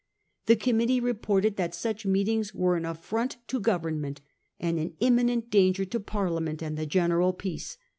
[0.47, 4.19] The committee reported that such meetings were an affront to government,
[4.59, 7.77] and an imminent danger to Parliament and the general peace.